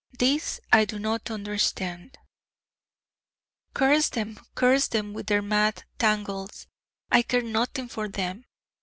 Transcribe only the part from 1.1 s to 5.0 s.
understand! Curse Them, curse